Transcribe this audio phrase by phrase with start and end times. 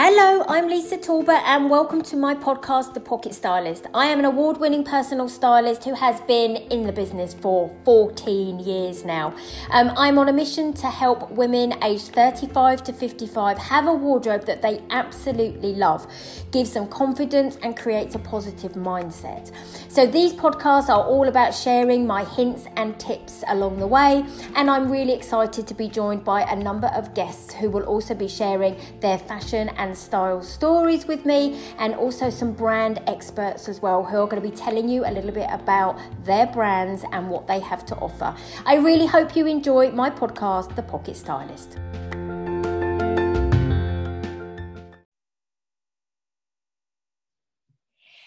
[0.00, 3.86] Hello, I'm Lisa Talbot, and welcome to my podcast, The Pocket Stylist.
[3.92, 8.60] I am an award winning personal stylist who has been in the business for 14
[8.60, 9.34] years now.
[9.72, 14.46] Um, I'm on a mission to help women aged 35 to 55 have a wardrobe
[14.46, 16.06] that they absolutely love,
[16.52, 19.50] gives them confidence, and creates a positive mindset.
[19.88, 24.70] So, these podcasts are all about sharing my hints and tips along the way, and
[24.70, 28.28] I'm really excited to be joined by a number of guests who will also be
[28.28, 33.80] sharing their fashion and and style stories with me, and also some brand experts as
[33.80, 37.30] well who are going to be telling you a little bit about their brands and
[37.30, 38.36] what they have to offer.
[38.66, 41.78] I really hope you enjoy my podcast, The Pocket Stylist.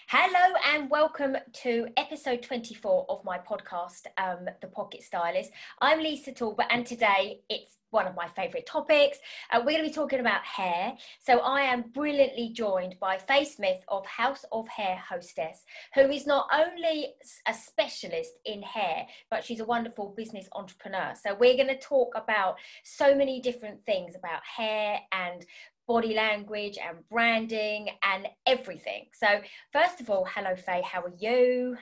[0.08, 5.52] Hello and welcome to episode 24 of my podcast, um, The Pocket Stylist.
[5.80, 9.18] I'm Lisa Talbot, and today it's one of my favourite topics.
[9.52, 10.94] Uh, we're going to be talking about hair.
[11.20, 16.26] So I am brilliantly joined by Fay Smith of House of Hair Hostess, who is
[16.26, 17.14] not only
[17.46, 21.14] a specialist in hair, but she's a wonderful business entrepreneur.
[21.22, 25.44] So we're going to talk about so many different things about hair and
[25.86, 29.06] body language and branding and everything.
[29.12, 29.40] So
[29.72, 31.76] first of all, hello Fay, how are you?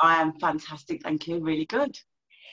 [0.00, 1.40] I am fantastic, thank you.
[1.40, 1.98] Really good.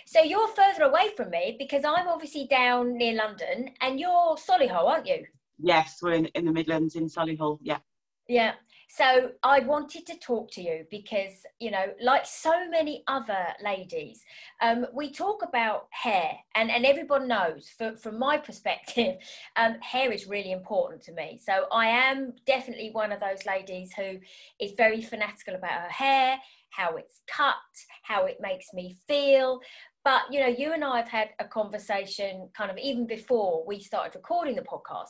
[0.06, 4.86] So you're further away from me because I'm obviously down near London and you're Solihull,
[4.88, 5.26] aren't you?
[5.60, 7.80] Yes, we're in, in the Midlands in Solihull, yeah.
[8.28, 8.54] Yeah.
[8.96, 14.24] So I wanted to talk to you because, you know, like so many other ladies,
[14.62, 19.18] um, we talk about hair and, and everyone knows for, from my perspective,
[19.58, 21.42] um, hair is really important to me.
[21.46, 24.18] So I am definitely one of those ladies who
[24.62, 26.38] is very fanatical about her hair,
[26.70, 27.56] how it's cut,
[28.04, 29.60] how it makes me feel.
[30.06, 33.80] But you know, you and I have had a conversation kind of even before we
[33.80, 35.10] started recording the podcast,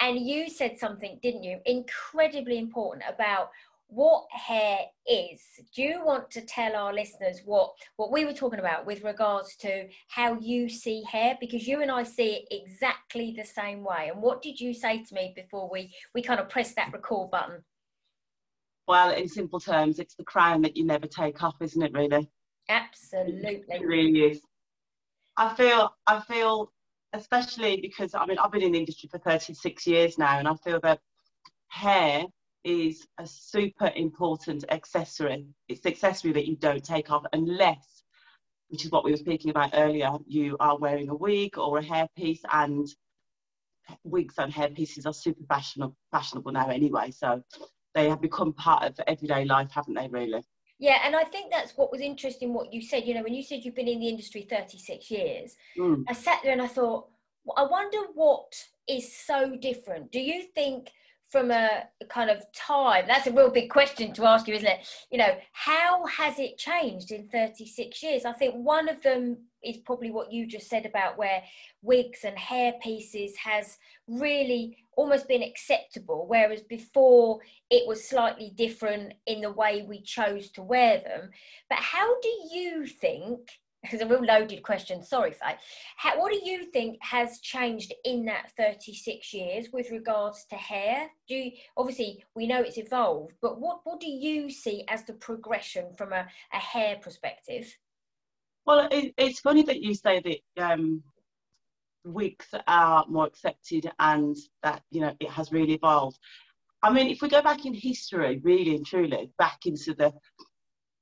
[0.00, 1.58] and you said something, didn't you?
[1.66, 3.50] Incredibly important about
[3.92, 5.42] what hair is.
[5.74, 9.54] Do you want to tell our listeners what what we were talking about with regards
[9.56, 11.36] to how you see hair?
[11.38, 14.10] Because you and I see it exactly the same way.
[14.10, 17.30] And what did you say to me before we we kind of pressed that record
[17.30, 17.62] button?
[18.88, 21.92] Well, in simple terms, it's the crown that you never take off, isn't it?
[21.92, 22.30] Really.
[22.70, 23.62] Absolutely.
[23.68, 24.40] It really is.
[25.36, 26.72] I feel I feel
[27.12, 30.54] especially because I mean I've been in the industry for 36 years now and I
[30.56, 31.00] feel that
[31.68, 32.24] hair
[32.64, 35.46] is a super important accessory.
[35.68, 38.04] It's the accessory that you don't take off unless,
[38.68, 41.82] which is what we were speaking about earlier, you are wearing a wig or a
[41.82, 42.86] hairpiece and
[44.04, 47.10] wigs and hairpieces are super fashionable, fashionable now anyway.
[47.10, 47.42] So
[47.94, 50.42] they have become part of everyday life, haven't they, really?
[50.82, 53.06] Yeah, and I think that's what was interesting what you said.
[53.06, 56.02] You know, when you said you've been in the industry 36 years, mm.
[56.08, 57.06] I sat there and I thought,
[57.44, 58.52] well, I wonder what
[58.88, 60.10] is so different.
[60.10, 60.90] Do you think
[61.28, 64.66] from a, a kind of time, that's a real big question to ask you, isn't
[64.66, 64.80] it?
[65.12, 68.24] You know, how has it changed in 36 years?
[68.24, 71.42] I think one of them is probably what you just said about where
[71.82, 77.40] wigs and hair pieces has really almost been acceptable whereas before
[77.70, 81.30] it was slightly different in the way we chose to wear them.
[81.68, 83.40] But how do you think
[83.90, 85.56] it's a real loaded question sorry Fay.
[85.96, 91.08] How, what do you think has changed in that 36 years with regards to hair?
[91.28, 95.14] Do you, obviously we know it's evolved but what, what do you see as the
[95.14, 97.76] progression from a, a hair perspective
[98.66, 100.20] well, it, it's funny that you say
[100.56, 101.02] that um,
[102.04, 106.18] wigs are more accepted and that you know it has really evolved.
[106.82, 110.12] I mean, if we go back in history, really and truly, back into the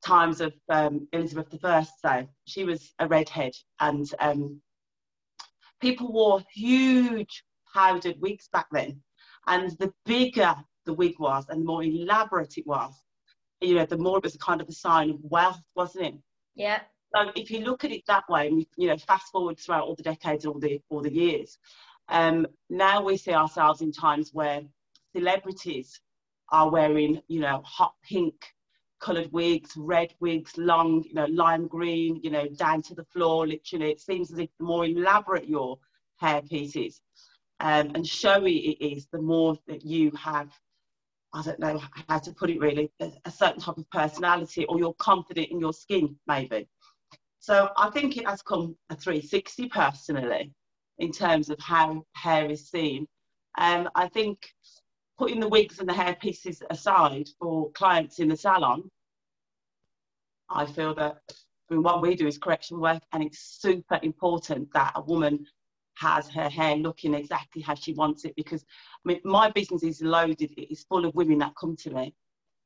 [0.05, 4.61] times of um, Elizabeth I, she was a redhead, and um,
[5.81, 9.03] people wore huge powdered wigs back then.
[9.47, 10.55] And the bigger
[10.87, 12.93] the wig was, and the more elaborate it was,
[13.61, 16.15] you know, the more it was a kind of a sign of wealth, wasn't it?
[16.55, 16.81] Yeah
[17.15, 20.03] So if you look at it that way, you know, fast forward throughout all the
[20.03, 21.59] decades all the all the years,
[22.09, 24.63] um, now we see ourselves in times where
[25.15, 26.01] celebrities
[26.53, 28.35] are wearing, you know, hot pink
[29.01, 33.47] coloured wigs, red wigs, long, you know, lime green, you know, down to the floor,
[33.47, 33.91] literally.
[33.91, 35.79] It seems as if the more elaborate your
[36.19, 37.01] hair pieces
[37.61, 40.51] um, and showy it is, the more that you have,
[41.33, 42.91] I don't know how to put it really,
[43.25, 46.69] a certain type of personality or you're confident in your skin, maybe.
[47.41, 50.53] So I think it has come a 360 personally
[50.99, 53.09] in terms of how hair is seen.
[53.57, 54.47] Um, I think
[55.19, 58.91] putting the wigs and the hair pieces aside for clients in the salon,
[60.51, 61.23] I feel that
[61.71, 65.47] I mean, what we do is correction work, and it's super important that a woman
[65.95, 68.37] has her hair looking exactly how she wants it.
[68.37, 71.91] Because I mean, my business is loaded; it is full of women that come to
[71.91, 72.15] me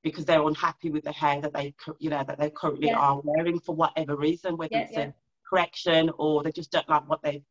[0.05, 2.99] because they're unhappy with the hair that they, you know, that they currently yeah.
[2.99, 5.07] are wearing for whatever reason, whether yeah, it's yeah.
[5.07, 5.13] a
[5.49, 7.43] correction or they just don't like what they,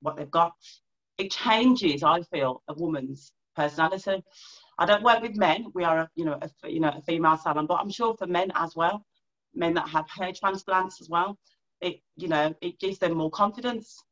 [0.00, 0.52] what they've got.
[1.16, 4.24] It changes, I feel, a woman's personality.
[4.76, 5.66] I don't work with men.
[5.72, 8.26] We are, a, you know, a, you know, a female salon, but I'm sure for
[8.26, 9.06] men as well,
[9.54, 11.38] men that have hair transplants as well,
[11.80, 14.02] it, you know, it gives them more confidence.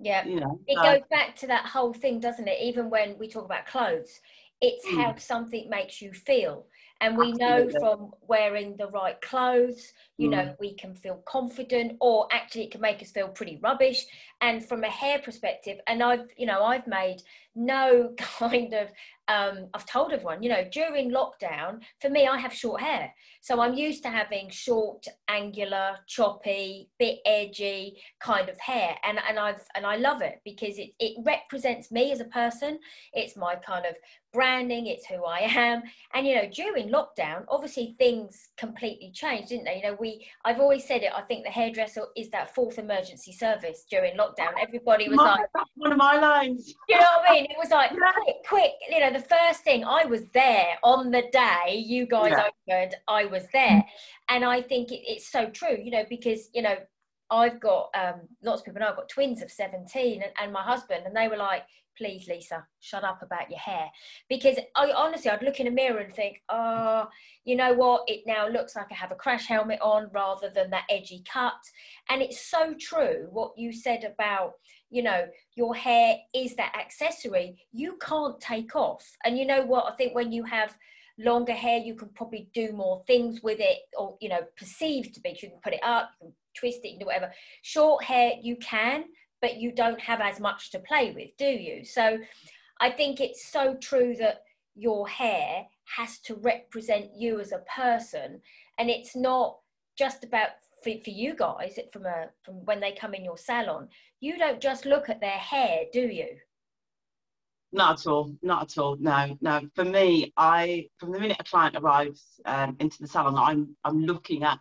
[0.00, 2.58] Yeah, you know, it goes back to that whole thing, doesn't it?
[2.60, 4.20] Even when we talk about clothes,
[4.60, 4.96] it's mm.
[4.96, 6.66] how something makes you feel
[7.02, 7.72] and we Absolutely.
[7.74, 10.32] know from wearing the right clothes you mm.
[10.32, 14.06] know we can feel confident or actually it can make us feel pretty rubbish
[14.40, 17.18] and from a hair perspective and i've you know i've made
[17.54, 18.88] no kind of
[19.28, 23.12] um, I've told everyone, you know, during lockdown, for me, I have short hair.
[23.40, 28.96] So I'm used to having short, angular, choppy, bit edgy kind of hair.
[29.04, 32.78] And, and I've, and I love it because it, it represents me as a person.
[33.12, 33.94] It's my kind of
[34.32, 34.86] branding.
[34.86, 35.82] It's who I am.
[36.14, 39.76] And, you know, during lockdown, obviously things completely changed, didn't they?
[39.76, 41.12] You know, we, I've always said it.
[41.14, 44.52] I think the hairdresser is that fourth emergency service during lockdown.
[44.60, 46.74] Everybody was my, like, one of my lines.
[46.88, 47.44] You know what I mean?
[47.44, 47.90] It was like,
[48.24, 52.32] quick, quick, you know, the first thing I was there on the day you guys
[52.32, 52.48] yeah.
[52.70, 53.84] opened, I was there.
[54.28, 56.76] And I think it, it's so true, you know, because, you know,
[57.30, 60.62] I've got um, lots of people know I've got twins of 17 and, and my
[60.62, 61.62] husband, and they were like,
[61.96, 63.86] please, Lisa, shut up about your hair.
[64.28, 67.08] Because I honestly, I'd look in a mirror and think, oh,
[67.44, 68.02] you know what?
[68.06, 71.54] It now looks like I have a crash helmet on rather than that edgy cut.
[72.08, 74.52] And it's so true what you said about,
[74.92, 79.04] you know, your hair is that accessory you can't take off.
[79.24, 79.86] And you know what?
[79.90, 80.76] I think when you have
[81.18, 85.20] longer hair, you can probably do more things with it, or, you know, perceived to
[85.20, 85.30] be.
[85.30, 87.32] You can put it up, you can twist it, do whatever.
[87.62, 89.04] Short hair, you can,
[89.40, 91.84] but you don't have as much to play with, do you?
[91.84, 92.18] So
[92.80, 94.42] I think it's so true that
[94.74, 95.64] your hair
[95.96, 98.40] has to represent you as a person,
[98.78, 99.58] and it's not
[99.98, 100.48] just about
[100.82, 103.88] for, for you guys from a from when they come in your salon
[104.22, 106.28] you don't just look at their hair do you?
[107.72, 109.60] Not at all not at all no no.
[109.74, 114.04] For me i from the minute a client arrives um, into the salon i'm i'm
[114.04, 114.58] looking at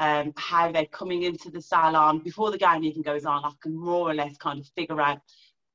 [0.00, 2.20] um, how they're coming into the salon.
[2.20, 5.20] Before the gown even goes on i can more or less kind of figure out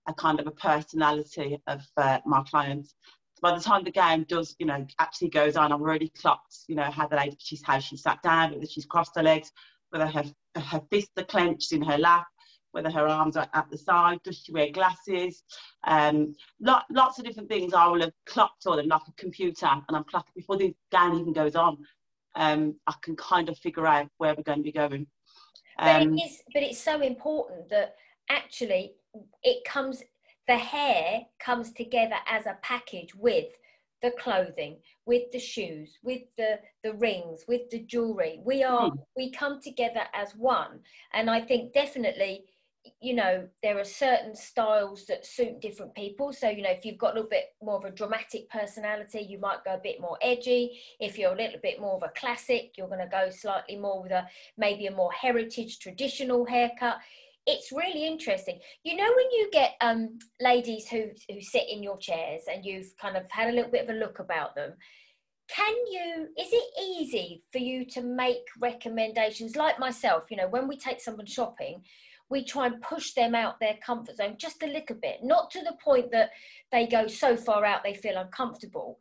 [0.08, 2.96] a kind of a personality of uh, my clients.
[3.42, 6.76] By the time the gown does, you know, actually goes on, I've already clocked, you
[6.76, 9.52] know, how the lady, she's how she sat down, whether she's crossed her legs,
[9.90, 10.24] whether her,
[10.58, 12.26] her fists are clenched in her lap,
[12.74, 15.44] whether her arms are at the side, does she wear glasses?
[15.86, 19.68] Um, lot, lots of different things I will have clocked on them like a computer,
[19.68, 21.78] and I'm clocking before the gown even goes on.
[22.36, 25.08] Um, I can kind of figure out where we're going to be going.
[25.78, 27.96] Um, but, it is, but it's so important that
[28.30, 28.94] actually
[29.44, 30.04] it comes
[30.48, 33.46] the hair comes together as a package with
[34.02, 38.98] the clothing with the shoes with the the rings with the jewelry we are mm.
[39.16, 40.80] we come together as one
[41.14, 42.44] and i think definitely
[43.00, 46.98] you know there are certain styles that suit different people so you know if you've
[46.98, 50.18] got a little bit more of a dramatic personality you might go a bit more
[50.22, 53.78] edgy if you're a little bit more of a classic you're going to go slightly
[53.78, 54.26] more with a
[54.58, 56.98] maybe a more heritage traditional haircut
[57.46, 58.60] it's really interesting.
[58.84, 62.96] You know, when you get um, ladies who, who sit in your chairs and you've
[62.98, 64.74] kind of had a little bit of a look about them,
[65.50, 70.24] can you, is it easy for you to make recommendations like myself?
[70.32, 71.84] You know, when we take someone shopping,
[72.30, 75.62] we try and push them out their comfort zone just a little bit, not to
[75.62, 76.32] the point that
[76.72, 78.98] they go so far out they feel uncomfortable.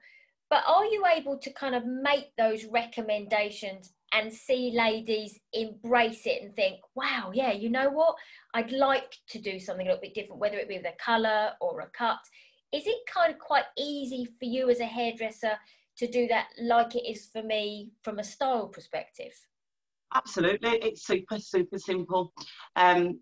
[0.51, 6.43] But are you able to kind of make those recommendations and see ladies embrace it
[6.43, 8.15] and think, wow, yeah, you know what?
[8.53, 11.53] I'd like to do something a little bit different, whether it be with a colour
[11.61, 12.19] or a cut.
[12.73, 15.53] Is it kind of quite easy for you as a hairdresser
[15.97, 19.33] to do that like it is for me from a style perspective?
[20.15, 22.33] Absolutely, it's super, super simple.
[22.77, 23.21] Um,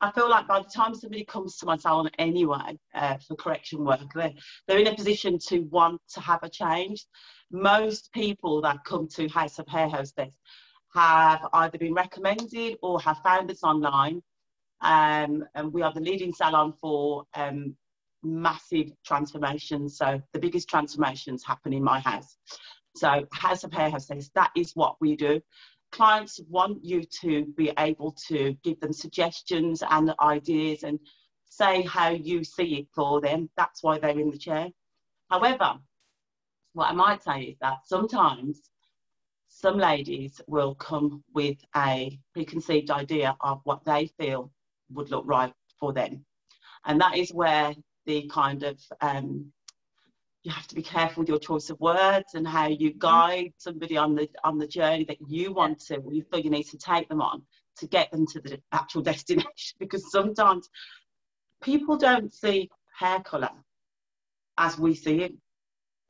[0.00, 3.84] I feel like by the time somebody comes to my salon anyway uh, for correction
[3.84, 4.32] work, they're,
[4.66, 7.06] they're in a position to want to have a change.
[7.50, 10.34] Most people that come to House of Hair Hostess
[10.94, 14.20] have either been recommended or have found us online.
[14.80, 17.76] Um, and we are the leading salon for um,
[18.22, 19.96] massive transformations.
[19.96, 22.36] So the biggest transformations happen in my house.
[22.96, 25.40] So House of Hair Hostess, that is what we do
[25.94, 30.98] clients want you to be able to give them suggestions and ideas and
[31.48, 33.48] say how you see it for them.
[33.56, 34.70] That's why they're in the chair.
[35.30, 35.78] However,
[36.72, 38.60] what I might say is that sometimes
[39.46, 44.50] some ladies will come with a preconceived idea of what they feel
[44.90, 46.24] would look right for them.
[46.86, 47.72] And that is where
[48.04, 49.52] the kind of um,
[50.44, 52.98] you have to be careful with your choice of words and how you mm-hmm.
[52.98, 56.64] guide somebody on the on the journey that you want to you feel you need
[56.64, 57.42] to take them on
[57.78, 60.68] to get them to the actual destination because sometimes
[61.62, 63.50] people don't see hair color
[64.58, 65.34] as we see it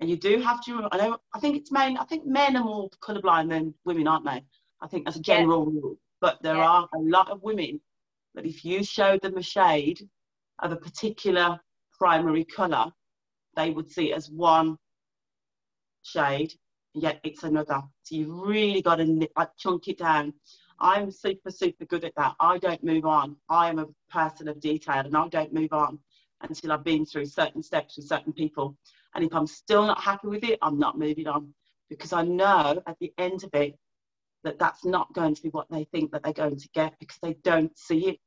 [0.01, 2.65] and you do have to i know i think it's men i think men are
[2.65, 4.45] more colorblind than women aren't they
[4.83, 5.81] i think that's a general yeah.
[5.81, 6.69] rule but there yeah.
[6.69, 7.81] are a lot of women
[8.35, 10.01] that if you show them a shade
[10.59, 11.59] of a particular
[11.97, 12.93] primary color
[13.57, 14.77] they would see it as one
[16.03, 16.53] shade,
[16.95, 17.83] yet it's another.
[18.03, 20.33] So you've really got to like, chunk it down.
[20.81, 22.35] I'm super, super good at that.
[22.41, 23.37] I don't move on.
[23.49, 25.99] I am a person of detail and I don't move on
[26.43, 28.77] until I've been through certain steps with certain people.
[29.15, 31.55] And if I'm still not happy with it, I'm not moving on
[31.89, 33.79] because I know at the end of it
[34.43, 37.19] that that's not going to be what they think that they're going to get because
[37.23, 38.19] they don't see it.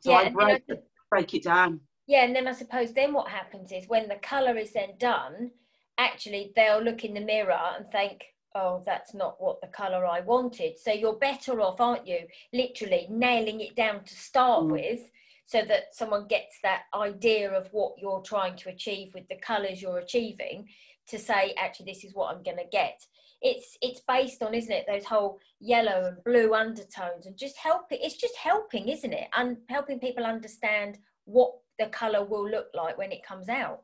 [0.00, 0.62] So yeah, I break,
[1.10, 1.80] break it down.
[2.08, 5.50] Yeah, and then I suppose then what happens is when the colour is then done,
[5.98, 8.24] actually they'll look in the mirror and think,
[8.54, 10.78] oh, that's not what the colour I wanted.
[10.78, 12.20] So you're better off, aren't you?
[12.54, 14.70] Literally nailing it down to start mm.
[14.70, 15.00] with
[15.44, 19.82] so that someone gets that idea of what you're trying to achieve with the colours
[19.82, 20.66] you're achieving
[21.08, 23.04] to say, actually, this is what I'm going to get.
[23.40, 27.98] It's it's based on, isn't it, those whole yellow and blue undertones and just helping.
[28.00, 32.98] It's just helping, isn't it, and helping people understand what the colour will look like
[32.98, 33.82] when it comes out?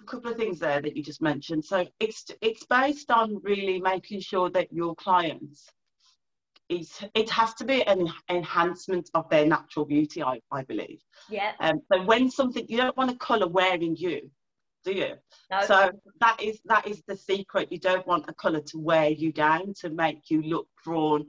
[0.00, 1.64] A couple of things there that you just mentioned.
[1.64, 5.68] So it's it's based on really making sure that your clients
[6.68, 11.00] is it has to be an enhancement of their natural beauty, I, I believe.
[11.28, 11.52] Yeah.
[11.60, 14.30] Um, so when something you don't want a colour wearing you,
[14.84, 15.14] do you?
[15.50, 15.60] No.
[15.62, 15.90] So
[16.20, 17.70] that is that is the secret.
[17.70, 21.26] You don't want a colour to wear you down to make you look drawn,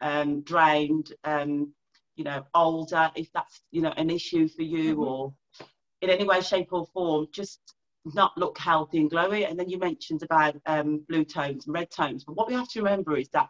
[0.00, 1.72] um, drained, um,
[2.20, 5.04] you know older if that's you know an issue for you mm-hmm.
[5.04, 5.34] or
[6.02, 7.60] in any way shape or form just
[8.04, 9.48] not look healthy and glowy.
[9.48, 12.24] And then you mentioned about um, blue tones and red tones.
[12.24, 13.48] But what we have to remember is that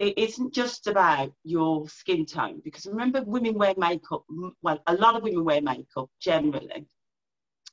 [0.00, 4.24] it isn't just about your skin tone because remember women wear makeup
[4.62, 6.86] well a lot of women wear makeup generally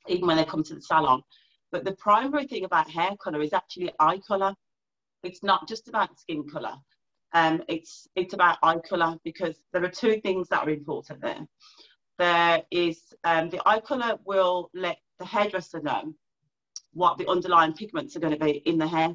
[0.06, 1.22] even when they come to the salon.
[1.72, 4.54] But the primary thing about hair color is actually eye color
[5.24, 6.76] it's not just about skin color
[7.34, 11.46] um, it's it's about eye colour because there are two things that are important there.
[12.18, 16.14] There is um, the eye colour will let the hairdresser know
[16.92, 19.14] what the underlying pigments are going to be in the hair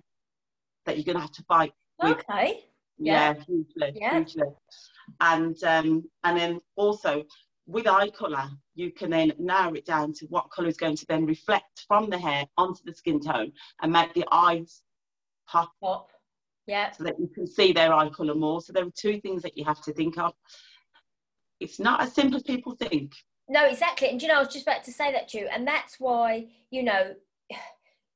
[0.85, 1.71] that you're going to have to fight
[2.01, 2.17] with.
[2.29, 2.65] Okay.
[2.97, 4.15] Yeah, yeah hugely, yeah.
[4.15, 4.43] hugely.
[5.21, 7.23] And um, and then also
[7.67, 11.05] with eye colour, you can then narrow it down to what colour is going to
[11.07, 14.81] then reflect from the hair onto the skin tone and make the eyes
[15.47, 15.71] pop.
[15.81, 16.09] Pop
[16.69, 16.91] yeah.
[16.91, 18.61] So that you can see their eye colour more.
[18.61, 20.33] So there are two things that you have to think of.
[21.59, 23.11] It's not as simple as people think.
[23.49, 24.09] No, exactly.
[24.09, 25.47] And you know, I was just about to say that to you.
[25.51, 27.15] And that's why, you know,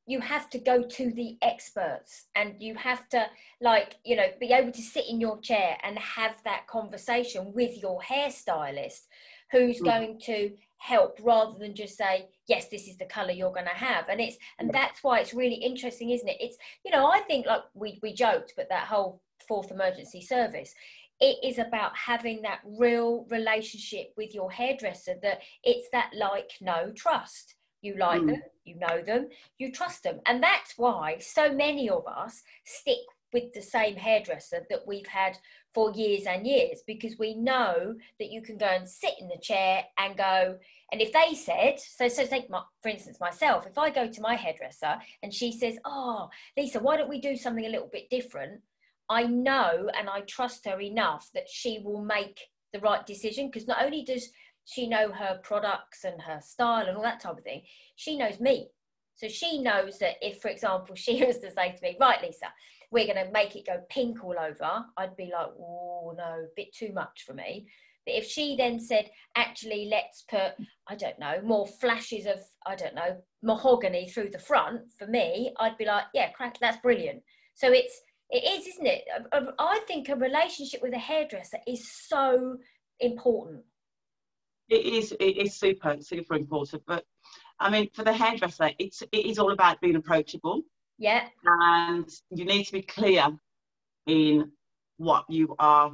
[0.06, 3.26] you have to go to the experts and you have to
[3.62, 7.82] like you know be able to sit in your chair and have that conversation with
[7.82, 9.08] your hairstylist
[9.52, 9.86] who's mm.
[9.86, 10.52] going to
[10.84, 14.10] help rather than just say yes this is the color you're going to have.
[14.10, 16.38] And it's and that's why it's really interesting isn't it?
[16.42, 20.76] It's you know i think like we we joked but that whole fourth emergency service
[21.22, 26.92] it is about having that real relationship with your hairdresser that it's that like no
[26.92, 27.56] trust.
[27.82, 28.28] You like mm.
[28.28, 30.20] them you know them you trust them.
[30.26, 35.38] And that's why so many of us stick with the same hairdresser that we've had
[35.74, 39.40] for years and years because we know that you can go and sit in the
[39.42, 40.58] chair and go
[40.92, 44.22] and if they said so so take my, for instance myself if i go to
[44.22, 48.10] my hairdresser and she says oh lisa why don't we do something a little bit
[48.10, 48.62] different?
[49.10, 52.40] I know and i trust her enough that she will make
[52.72, 54.30] the right decision because not only does
[54.66, 57.64] she know her products and her style and all that type of thing
[57.96, 58.70] she knows me
[59.16, 62.48] So she knows that if, for example, she was to say to me, right, Lisa,
[62.92, 66.48] we're going to make it go pink all over, I'd be like, oh, no, a
[66.56, 67.68] bit too much for me.
[68.06, 70.54] But if she then said, actually, let's put,
[70.88, 75.54] I don't know, more flashes of, I don't know, mahogany through the front for me,
[75.60, 77.24] I'd be like, yeah, crack, that's brilliant.
[77.56, 79.04] So it's, it is, isn't it?
[79.32, 82.58] I think a relationship with a hairdresser is so
[83.00, 83.64] important.
[84.70, 86.84] It is, it is super, super important.
[86.86, 87.06] But
[87.64, 90.64] I mean, for the hairdresser, it's, it is all about being approachable.
[90.98, 91.28] Yeah.
[91.46, 93.26] And you need to be clear
[94.06, 94.52] in
[94.98, 95.92] what you are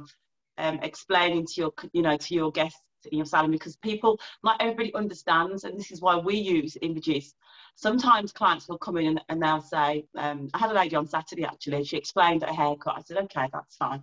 [0.58, 4.60] um, explaining to your, you know, to your guests in your salon because people, not
[4.60, 7.34] everybody understands, and this is why we use images.
[7.76, 11.06] Sometimes clients will come in and, and they'll say, um, I had a lady on
[11.06, 12.96] Saturday actually, she explained her haircut.
[12.98, 14.02] I said, okay, that's fine.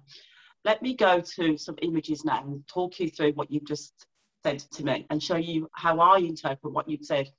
[0.64, 4.07] Let me go to some images now and talk you through what you've just
[4.44, 7.30] said to me and show you how I interpret what you've said.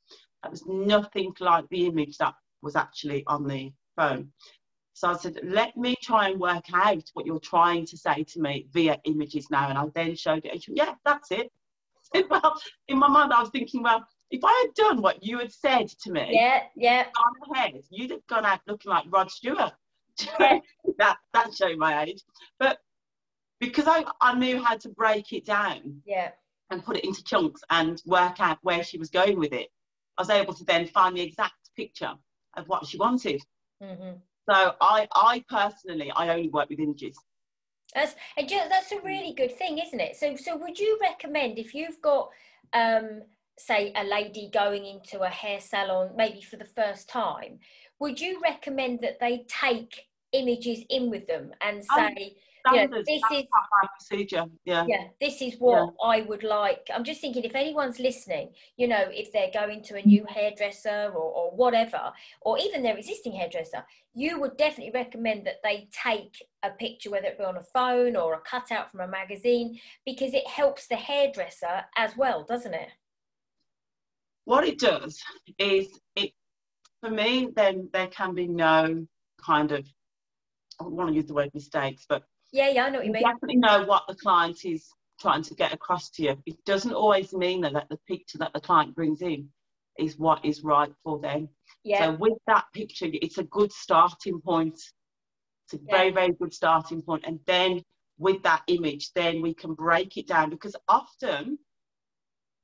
[0.43, 4.33] That was nothing like the image that was actually on the phone.
[4.93, 8.41] So I said, let me try and work out what you're trying to say to
[8.41, 9.69] me via images now.
[9.69, 10.53] And I then showed it.
[10.53, 11.51] And she went, yeah, that's it.
[12.31, 15.53] well, in my mind, I was thinking, well, if I had done what you had
[15.53, 19.31] said to me, yeah, yeah, on the head, you'd have gone out looking like Rod
[19.31, 19.73] Stewart.
[20.41, 20.59] Yeah.
[20.99, 22.23] that that showed my age,
[22.59, 22.81] but
[23.61, 26.31] because I, I knew how to break it down, yeah,
[26.71, 29.69] and put it into chunks and work out where she was going with it,
[30.17, 32.13] I was able to then find the exact picture
[32.57, 33.41] of what she wanted.
[33.83, 34.19] Mm-hmm.
[34.51, 37.17] So I, I personally, I only work with images.
[37.95, 40.17] That's that's a really good thing, isn't it?
[40.17, 42.29] So so would you recommend if you've got
[42.75, 43.23] um,
[43.59, 47.59] say a lady going into a hair salon maybe for the first time,
[47.99, 52.37] would you recommend that they take images in with them and say,
[52.69, 53.09] standards.
[53.09, 53.47] Yeah, this is
[53.97, 54.45] procedure.
[54.65, 54.85] Yeah.
[54.89, 55.05] Yeah.
[55.21, 56.09] This is what yeah.
[56.09, 56.87] I would like.
[56.95, 61.11] I'm just thinking if anyone's listening, you know, if they're going to a new hairdresser
[61.15, 63.85] or, or whatever, or even their existing hairdresser,
[64.15, 68.17] you would definitely recommend that they take a picture, whether it be on a phone
[68.17, 72.89] or a cutout from a magazine, because it helps the hairdresser as well, doesn't it?
[74.45, 75.23] What it does
[75.59, 76.33] is it
[77.01, 79.07] for me, then there can be no
[79.41, 79.87] kind of
[80.81, 83.13] I don't want to use the word mistakes, but yeah, yeah, I know what you,
[83.13, 83.23] you mean.
[83.23, 84.89] Definitely know what the client is
[85.21, 86.37] trying to get across to you.
[86.47, 89.49] It doesn't always mean that the picture that the client brings in
[89.99, 91.49] is what is right for them.
[91.85, 92.07] Yeah.
[92.07, 94.81] So with that picture, it's a good starting point.
[95.65, 95.97] It's a yeah.
[95.97, 97.25] very, very good starting point.
[97.27, 97.83] And then
[98.19, 101.59] with that image, then we can break it down because often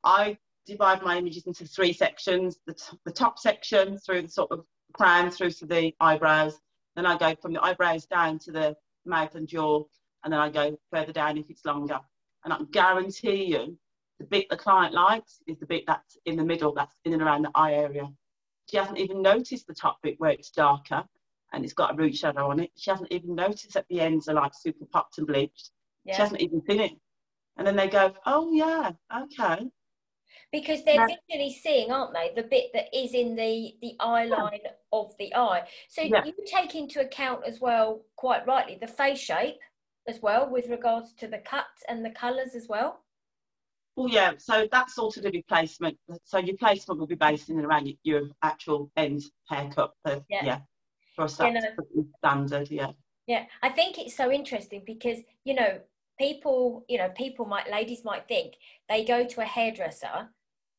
[0.05, 4.51] I divide my images into three sections the, t- the top section through the sort
[4.51, 6.59] of crown through to the eyebrows.
[6.97, 9.85] Then I go from the eyebrows down to the mouth and jaw,
[10.23, 12.01] and then I go further down if it's longer.
[12.45, 13.79] And I guarantee you,
[14.19, 17.23] the bit the client likes is the bit that's in the middle, that's in and
[17.23, 18.09] around the eye area.
[18.71, 21.05] She hasn't even noticed the top bit where it's darker
[21.53, 22.71] and it's got a root shadow on it.
[22.77, 25.71] She hasn't even noticed that the ends are like super popped and bleached.
[26.05, 26.15] Yeah.
[26.15, 26.93] She hasn't even seen it.
[27.57, 29.69] And then they go, oh yeah, okay
[30.53, 31.17] because they're yeah.
[31.29, 34.71] visually seeing, aren't they, the bit that is in the the eye line yeah.
[34.93, 35.63] of the eye.
[35.89, 36.25] So yeah.
[36.25, 39.59] you take into account as well, quite rightly, the face shape
[40.07, 43.01] as well with regards to the cut and the colours as well.
[43.97, 44.33] Well, yeah.
[44.39, 45.97] So that's all to do with placement.
[46.25, 49.93] So your placement will be based in and around your actual end haircut.
[50.05, 50.19] yeah.
[50.29, 50.59] yeah.
[51.15, 51.65] For us, that's
[52.19, 52.71] standard.
[52.71, 52.91] Yeah.
[53.27, 55.79] Yeah, I think it's so interesting because you know
[56.19, 58.55] people, you know, people might, ladies might think
[58.89, 60.29] they go to a hairdresser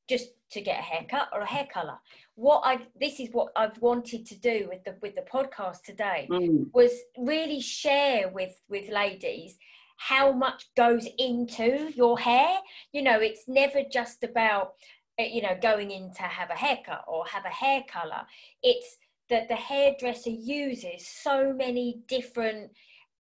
[0.08, 1.98] just to get a haircut or a hair color.
[2.36, 6.28] What I this is what I've wanted to do with the with the podcast today
[6.30, 6.68] mm.
[6.74, 9.58] was really share with with ladies
[9.98, 12.60] how much goes into your hair.
[12.92, 14.74] You know, it's never just about
[15.18, 18.22] eh, you know going in to have a haircut or have a hair color.
[18.62, 18.98] It's
[19.30, 22.72] that the hairdresser uses so many different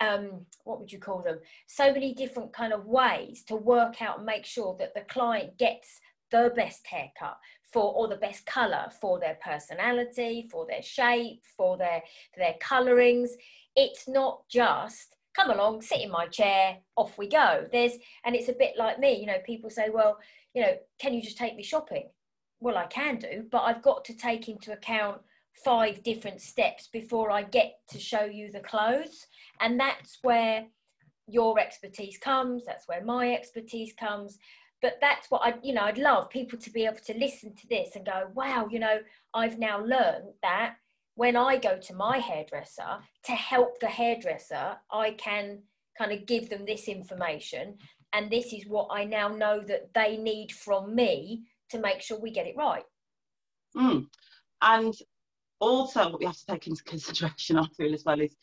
[0.02, 1.40] um, what would you call them?
[1.68, 5.58] So many different kind of ways to work out and make sure that the client
[5.58, 6.00] gets
[6.32, 7.38] the best haircut
[7.72, 12.02] for or the best color for their personality, for their shape, for their
[12.34, 13.32] for their colorings.
[13.76, 17.68] It's not just come along, sit in my chair, off we go.
[17.72, 17.94] There's
[18.26, 20.18] and it's a bit like me, you know, people say, well,
[20.54, 22.10] you know, can you just take me shopping?
[22.60, 25.22] Well, I can do, but I've got to take into account
[25.64, 29.28] five different steps before I get to show you the clothes.
[29.62, 30.66] And that's where
[31.28, 34.38] your expertise comes, that's where my expertise comes.
[34.82, 37.68] But that's what I, you know, I'd love people to be able to listen to
[37.68, 39.00] this and go, wow, you know,
[39.34, 40.76] I've now learned that
[41.16, 45.60] when I go to my hairdresser to help the hairdresser, I can
[45.98, 47.78] kind of give them this information.
[48.14, 52.20] And this is what I now know that they need from me to make sure
[52.20, 52.84] we get it right.
[53.76, 54.06] Mm.
[54.62, 54.94] And
[55.66, 58.36] also what we have to take into consideration, I feel as well, is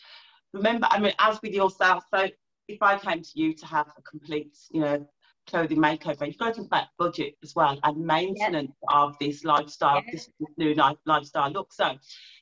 [0.52, 2.28] remember, I mean, as with yourself, so
[2.68, 5.06] if I came to you to have a complete, you know,
[5.46, 10.02] clothing makeover, you've got to think about budget as well and maintenance of this lifestyle,
[10.10, 11.72] this new life, lifestyle look.
[11.72, 12.00] So if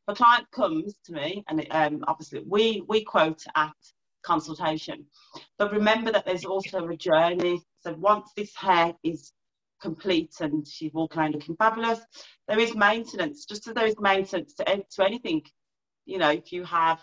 [0.08, 3.72] a client comes to me, and um, obviously we we quote at
[4.22, 5.06] consultation,
[5.58, 7.62] but remember that there's also a journey.
[7.80, 9.32] So once this hair is
[9.80, 12.00] complete and she's walking around looking fabulous,
[12.48, 13.44] there is maintenance.
[13.44, 15.42] Just as there is maintenance to, to anything,
[16.06, 17.00] you know, if you have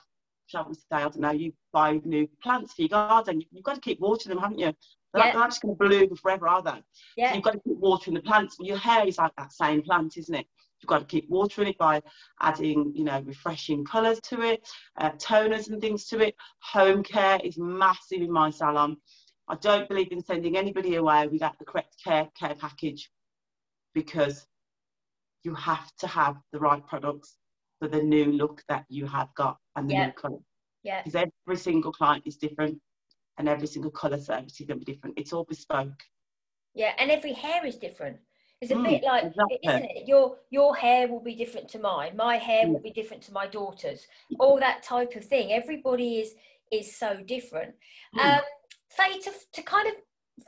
[0.48, 3.76] shall we say, I don't know, you buy new plants for your garden, you've got
[3.76, 4.74] to keep watering them, haven't you?
[5.14, 5.34] They're, yeah.
[5.34, 6.84] not just going to bloom forever, are they?
[7.16, 7.30] Yeah.
[7.30, 8.58] So you've got to keep watering the plants.
[8.58, 10.46] Well, your hair is like that same plant, isn't it?
[10.82, 12.02] You've got to keep watering it by
[12.42, 16.36] adding, you know, refreshing colours to it, uh, toners and things to it.
[16.72, 18.98] Home care is massive in my salon.
[19.50, 23.10] I don't believe in sending anybody away without the correct care care package
[23.94, 24.46] because
[25.44, 27.38] you have to have the right products
[27.80, 30.06] for the new look that you have got and the yeah.
[30.08, 30.40] new colour.
[30.84, 31.02] Yeah.
[31.04, 32.80] Because every single client is different
[33.38, 35.18] and every single colour service is going to be different.
[35.18, 36.04] It's all bespoke.
[36.74, 38.18] Yeah, and every hair is different.
[38.62, 39.60] It's a mm, bit like, exactly.
[39.64, 40.08] isn't it?
[40.08, 42.16] Your your hair will be different to mine.
[42.16, 42.74] My hair mm.
[42.74, 44.08] will be different to my daughter's.
[44.40, 45.52] All that type of thing.
[45.52, 46.34] Everybody is
[46.72, 47.76] is so different.
[48.18, 48.38] Mm.
[48.38, 48.42] Um,
[48.90, 49.94] Fay, to, to kind of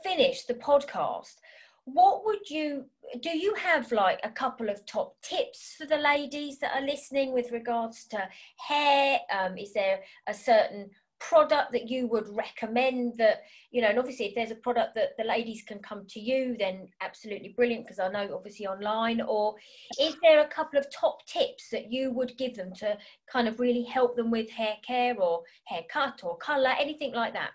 [0.02, 1.36] finish the podcast,
[1.84, 2.86] what would you
[3.20, 7.32] do you have like a couple of top tips for the ladies that are listening
[7.32, 9.18] with regards to hair?
[9.36, 14.24] Um, is there a certain product that you would recommend that you know and obviously
[14.24, 17.98] if there's a product that the ladies can come to you then absolutely brilliant because
[17.98, 19.54] i know obviously online or
[20.00, 22.96] is there a couple of top tips that you would give them to
[23.30, 27.50] kind of really help them with hair care or haircut or color anything like that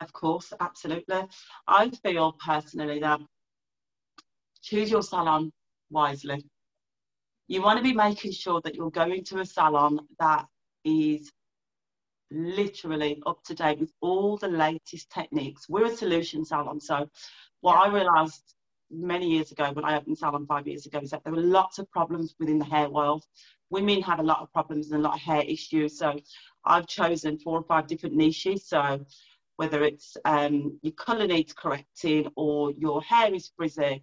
[0.00, 1.22] of course absolutely
[1.66, 3.20] i feel personally that
[4.62, 5.52] choose your salon
[5.90, 6.44] wisely
[7.48, 10.46] you want to be making sure that you're going to a salon that
[10.84, 11.30] is
[12.30, 15.68] literally up to date with all the latest techniques.
[15.68, 16.80] We're a solution salon.
[16.80, 17.08] So,
[17.60, 17.76] what.
[17.76, 18.54] I realised
[18.90, 21.78] many years ago when I opened salon five years ago is that there were lots
[21.78, 23.24] of problems within the hair world.
[23.70, 25.98] Women have a lot of problems and a lot of hair issues.
[25.98, 26.18] So,
[26.64, 28.68] I've chosen four or five different niches.
[28.68, 29.04] So,
[29.56, 34.02] whether it's um, your colour needs correcting or your hair is frizzy.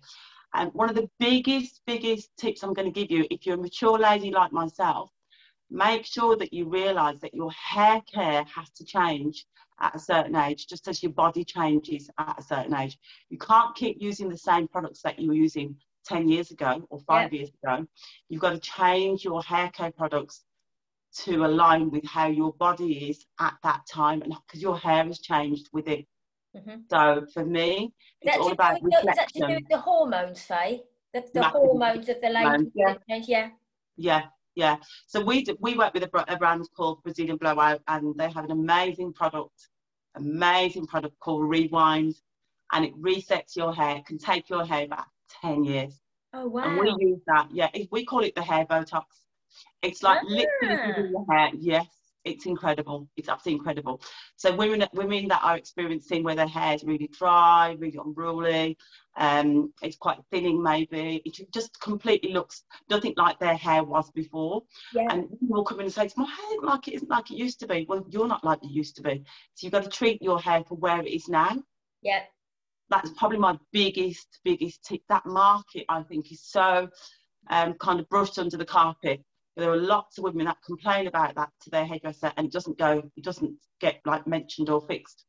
[0.55, 3.61] And one of the biggest, biggest tips I'm going to give you if you're a
[3.61, 5.09] mature lady like myself
[5.73, 9.45] make sure that you realize that your hair care has to change
[9.81, 12.97] at a certain age, just as your body changes at a certain age.
[13.29, 16.99] You can't keep using the same products that you were using 10 years ago or
[17.01, 17.39] five yeah.
[17.39, 17.85] years ago.
[18.29, 20.43] You've got to change your hair care products
[21.13, 25.19] to align with how your body is at that time and because your hair has
[25.19, 26.05] changed with it.
[26.55, 26.81] Mm-hmm.
[26.89, 29.13] So for me, it's all about reflection.
[29.15, 30.83] That's to do the hormones, Fay?
[31.13, 32.71] The, the hormones of the lady.
[32.75, 32.95] Yeah.
[33.27, 33.49] yeah.
[33.95, 34.23] Yeah,
[34.55, 34.77] yeah.
[35.07, 38.45] So we do, we work with a, a, brand called Brazilian Blowout, and they have
[38.45, 39.69] an amazing product,
[40.15, 42.15] amazing product called Rewind,
[42.71, 43.97] and it resets your hair.
[43.97, 45.07] It can take your hair back
[45.41, 45.99] ten years.
[46.33, 46.63] Oh wow!
[46.63, 47.49] And we use that.
[47.51, 49.03] Yeah, we call it the hair Botox.
[49.81, 50.27] It's like ah.
[50.27, 51.49] literally your hair.
[51.57, 51.87] Yes,
[52.25, 53.09] it's incredible.
[53.17, 54.01] It's absolutely incredible.
[54.37, 58.77] So women women that are experiencing where their hair is really dry, really unruly,
[59.17, 61.21] um, it's quite thinning maybe.
[61.25, 64.63] It just completely looks nothing like their hair was before.
[64.93, 65.07] Yeah.
[65.09, 67.59] And people come in and say, It's "My hair like it isn't like it used
[67.59, 69.23] to be." Well, you're not like it used to be.
[69.55, 71.61] So you've got to treat your hair for where it is now.
[72.01, 72.21] Yeah.
[72.89, 75.01] That's probably my biggest biggest tip.
[75.09, 76.89] That market I think is so
[77.49, 79.23] um, kind of brushed under the carpet
[79.55, 82.77] there are lots of women that complain about that to their hairdresser and it doesn't
[82.77, 85.25] go it doesn't get like mentioned or fixed.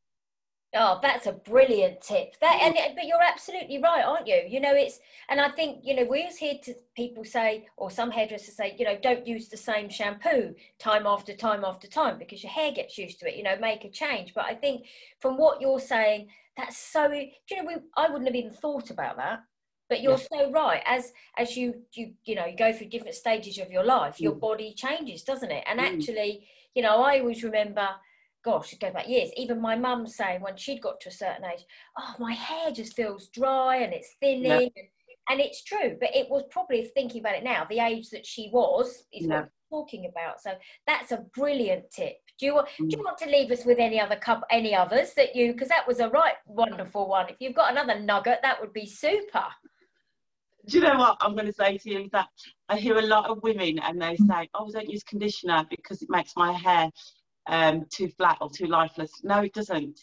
[0.76, 2.34] Oh that's a brilliant tip.
[2.40, 2.66] That mm.
[2.66, 4.42] and uh, but you're absolutely right aren't you?
[4.48, 7.90] You know it's and i think you know we always hear to people say or
[7.90, 12.18] some hairdressers say you know don't use the same shampoo time after time after time
[12.18, 14.32] because your hair gets used to it you know make a change.
[14.34, 14.86] But i think
[15.20, 19.16] from what you're saying that's so you know we, i wouldn't have even thought about
[19.16, 19.40] that
[19.88, 20.44] but you're yeah.
[20.44, 23.84] so right as as you you you know you go through different stages of your
[23.84, 24.40] life your mm.
[24.40, 25.84] body changes doesn't it and mm.
[25.84, 27.88] actually you know i always remember
[28.44, 31.44] gosh it goes back years even my mum saying when she'd got to a certain
[31.44, 31.64] age
[31.98, 34.82] oh my hair just feels dry and it's thinning yeah.
[35.30, 38.50] and it's true but it was probably thinking about it now the age that she
[38.52, 39.40] was is yeah.
[39.40, 40.50] what we're talking about so
[40.86, 42.66] that's a brilliant tip do you, mm.
[42.90, 45.68] do you want to leave us with any other cup any others that you because
[45.68, 49.44] that was a right wonderful one if you've got another nugget that would be super
[50.66, 52.28] do you know what I'm going to say to you is that
[52.68, 56.10] I hear a lot of women and they say, "Oh, don't use conditioner because it
[56.10, 56.90] makes my hair
[57.46, 60.00] um, too flat or too lifeless." No, it doesn't.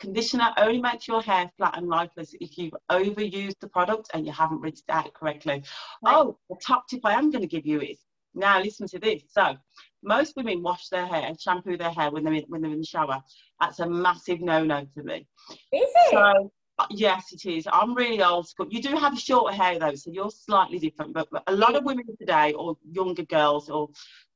[0.00, 4.32] Conditioner only makes your hair flat and lifeless if you've overused the product and you
[4.32, 5.62] haven't rinsed it out correctly.
[6.02, 6.16] Right.
[6.16, 7.98] Oh, the top tip I am going to give you is
[8.34, 9.22] Now listen to this.
[9.28, 9.56] So
[10.02, 12.78] most women wash their hair, and shampoo their hair when they're in, when they're in
[12.78, 13.22] the shower.
[13.60, 15.26] That's a massive no-no to me.
[15.50, 16.10] Is it?
[16.10, 17.68] So uh, yes, it is.
[17.70, 18.66] I'm really old school.
[18.70, 21.12] You do have short hair though, so you're slightly different.
[21.12, 23.90] But, but a lot of women today, or younger girls, or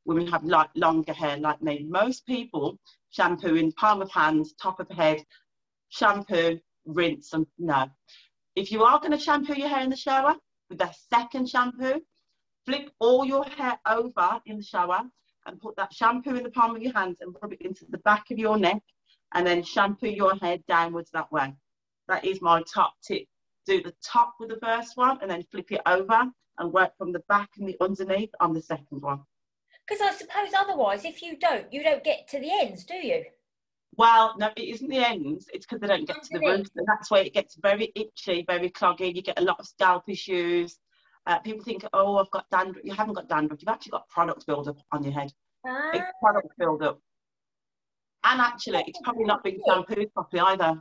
[0.05, 1.87] women have like longer hair like me.
[1.89, 2.79] Most people
[3.11, 5.25] shampoo in palm of hands, top of head,
[5.89, 7.91] shampoo, rinse, and no.
[8.57, 10.35] If you are going to shampoo your hair in the shower
[10.69, 12.03] with that second shampoo,
[12.67, 15.01] flip all your hair over in the shower
[15.47, 17.99] and put that shampoo in the palm of your hands and rub it into the
[17.99, 18.83] back of your neck
[19.33, 21.55] and then shampoo your head downwards that way.
[22.09, 23.27] That is my top tip.
[23.67, 27.13] Do the top with the first one and then flip it over and work from
[27.13, 29.21] the back and the underneath on the second one.
[29.87, 33.25] Because I suppose otherwise, if you don't, you don't get to the ends, do you?
[33.97, 35.47] Well, no, it isn't the ends.
[35.53, 38.45] It's because they don't get to the roots, and that's where it gets very itchy,
[38.47, 39.15] very cloggy.
[39.15, 40.79] You get a lot of scalp issues.
[41.27, 42.85] Uh, people think, oh, I've got dandruff.
[42.85, 43.61] You haven't got dandruff.
[43.63, 45.33] You've actually got product buildup on your head.
[45.67, 45.91] Ah.
[45.95, 46.99] It's product buildup.
[48.25, 50.81] And actually, it's probably not being shampooed properly either.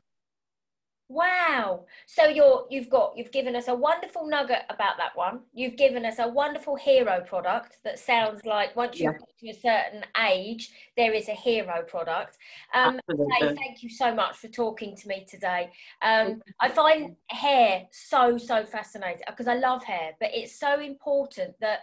[1.10, 1.86] Wow.
[2.06, 5.42] So you're you've got you've given us a wonderful nugget about that one.
[5.54, 9.18] You've given us a wonderful hero product that sounds like once you yeah.
[9.18, 12.38] get to a certain age, there is a hero product.
[12.74, 15.72] Um thank you so much for talking to me today.
[16.02, 21.56] Um I find hair so, so fascinating because I love hair, but it's so important
[21.60, 21.82] that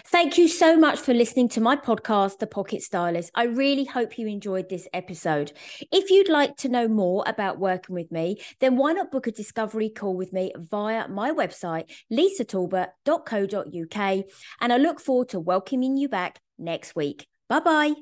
[0.06, 3.30] Thank you so much for listening to my podcast, The Pocket Stylist.
[3.34, 5.52] I really hope you enjoyed this episode.
[5.90, 9.32] If you'd like to know more about working with me, then why not book a
[9.32, 14.24] discovery call with me via my website, lisatalbot.co.uk.
[14.60, 17.26] And I look forward to welcoming you back next week.
[17.48, 17.94] Bye bye.